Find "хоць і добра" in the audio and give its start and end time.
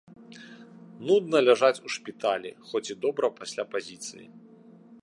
2.71-3.31